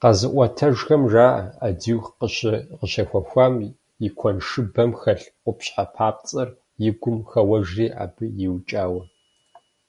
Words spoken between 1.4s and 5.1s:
ӏэдииху къыщехуэхам и куэншыбэм